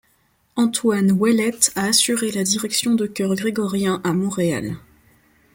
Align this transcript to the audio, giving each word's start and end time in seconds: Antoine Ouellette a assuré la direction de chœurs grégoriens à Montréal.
Antoine 0.57 1.11
Ouellette 1.11 1.71
a 1.75 1.85
assuré 1.85 2.31
la 2.31 2.41
direction 2.43 2.95
de 2.95 3.05
chœurs 3.05 3.35
grégoriens 3.35 4.01
à 4.03 4.13
Montréal. 4.13 4.77